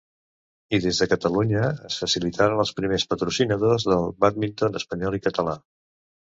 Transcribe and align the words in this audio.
I 0.77 0.79
des 0.85 1.01
de 1.01 1.07
Catalunya 1.11 1.61
es 1.89 1.99
facilitaren 2.05 2.65
els 2.65 2.73
primers 2.81 3.07
patrocinadors 3.13 3.89
del 3.93 4.11
bàdminton 4.27 4.83
espanyol 4.83 5.23
i 5.23 5.25
català. 5.31 5.59